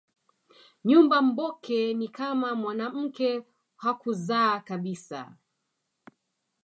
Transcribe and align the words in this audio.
Nyumba 0.85 1.17
mboke 1.27 1.93
ni 1.93 2.07
kama 2.07 2.55
mwanamke 2.55 3.29
hakuzaa 3.81 4.59
kabisa 4.59 5.37